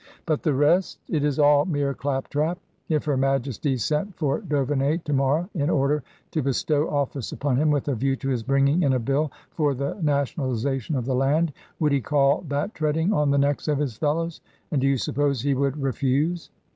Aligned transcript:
"But 0.25 0.41
the 0.41 0.55
rest?" 0.55 0.99
"It 1.09 1.23
is 1.23 1.37
all 1.37 1.65
mere 1.65 1.93
clap 1.93 2.27
trap. 2.29 2.57
If 2.89 3.05
her 3.05 3.15
Majesty 3.17 3.77
sent 3.77 4.15
for 4.15 4.41
d'Auvemey 4.41 5.03
to 5.03 5.13
morrow 5.13 5.47
in 5.53 5.69
order 5.69 6.01
to 6.31 6.41
bestow 6.41 6.89
office 6.89 7.31
upon 7.31 7.57
him 7.57 7.69
with 7.69 7.87
a 7.87 7.93
view 7.93 8.15
to 8.15 8.29
his 8.29 8.41
bringing 8.41 8.81
in 8.81 8.93
a 8.93 8.99
bill 8.99 9.31
for 9.51 9.75
the 9.75 9.95
Nation 10.01 10.41
alization 10.41 10.97
of 10.97 11.05
the 11.05 11.13
Land, 11.13 11.53
would 11.79 11.91
he 11.91 12.01
call 12.01 12.43
that 12.47 12.73
treading 12.73 13.13
on 13.13 13.29
the 13.29 13.37
necks 13.37 13.67
of 13.67 13.77
his 13.77 13.95
fellows? 13.95 14.41
and 14.71 14.81
do 14.81 14.87
you 14.87 14.97
suppose 14.97 15.41
he 15.41 15.53
would 15.53 15.79
re 15.79 15.91
fuse 15.91 16.49